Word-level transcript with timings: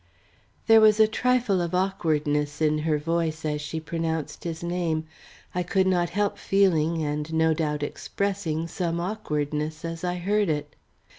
There 0.65 0.81
was 0.81 0.99
a 0.99 1.07
trifle 1.07 1.61
of 1.61 1.75
awkwardness 1.75 2.59
in 2.59 2.79
her 2.79 2.97
voice 2.97 3.45
as 3.45 3.61
she 3.61 3.79
pronounced 3.79 4.43
his 4.43 4.63
name. 4.63 5.05
I 5.53 5.61
could 5.61 5.85
not 5.85 6.09
help 6.09 6.39
feeling 6.39 7.03
and 7.03 7.31
no 7.31 7.53
doubt 7.53 7.83
expressing 7.83 8.67
some 8.67 8.99
awkwardness 8.99 9.85
as 9.85 10.03
I 10.03 10.15
heard 10.15 10.49
it. 10.49 10.75